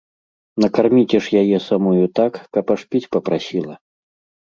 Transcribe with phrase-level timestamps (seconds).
[0.65, 3.75] Накарміце ж яе самую так, каб аж піць папрасіла!